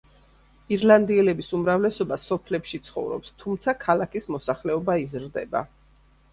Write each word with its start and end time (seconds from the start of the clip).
ირლანდიელების 0.77 1.51
უმრავლესობა 1.57 2.17
სოფლებში 2.23 2.81
ცხოვრობს, 2.89 3.37
თუმცა 3.45 3.77
ქალაქის 3.87 4.29
მოსახლეობა 4.37 5.01
იზრდება. 5.07 5.67